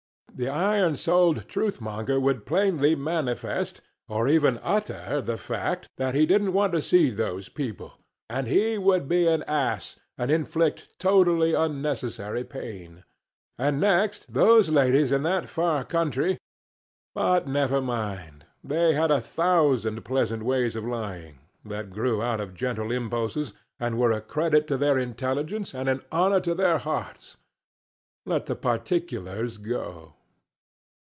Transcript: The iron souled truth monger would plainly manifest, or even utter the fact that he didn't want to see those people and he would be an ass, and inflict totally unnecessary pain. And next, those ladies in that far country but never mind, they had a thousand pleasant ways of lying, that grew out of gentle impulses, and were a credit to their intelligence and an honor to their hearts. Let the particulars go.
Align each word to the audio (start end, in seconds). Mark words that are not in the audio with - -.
The 0.33 0.47
iron 0.47 0.95
souled 0.95 1.47
truth 1.49 1.79
monger 1.81 2.17
would 2.19 2.47
plainly 2.47 2.95
manifest, 2.95 3.81
or 4.07 4.27
even 4.27 4.59
utter 4.63 5.21
the 5.21 5.37
fact 5.37 5.89
that 5.97 6.15
he 6.15 6.25
didn't 6.25 6.53
want 6.53 6.71
to 6.71 6.81
see 6.81 7.09
those 7.11 7.47
people 7.49 7.93
and 8.29 8.47
he 8.47 8.77
would 8.77 9.07
be 9.09 9.27
an 9.27 9.43
ass, 9.43 9.99
and 10.17 10.31
inflict 10.31 10.87
totally 10.97 11.53
unnecessary 11.53 12.43
pain. 12.45 13.03
And 13.59 13.79
next, 13.81 14.33
those 14.33 14.69
ladies 14.69 15.11
in 15.11 15.21
that 15.23 15.45
far 15.49 15.83
country 15.83 16.39
but 17.13 17.45
never 17.45 17.79
mind, 17.81 18.45
they 18.63 18.93
had 18.93 19.11
a 19.11 19.21
thousand 19.21 20.03
pleasant 20.05 20.41
ways 20.41 20.75
of 20.77 20.85
lying, 20.85 21.39
that 21.65 21.91
grew 21.91 22.21
out 22.23 22.39
of 22.39 22.55
gentle 22.55 22.91
impulses, 22.93 23.53
and 23.79 23.99
were 23.99 24.13
a 24.13 24.21
credit 24.21 24.65
to 24.67 24.77
their 24.77 24.97
intelligence 24.97 25.75
and 25.75 25.87
an 25.89 26.01
honor 26.11 26.39
to 26.39 26.55
their 26.55 26.79
hearts. 26.79 27.35
Let 28.25 28.45
the 28.47 28.55
particulars 28.55 29.57
go. 29.57 30.15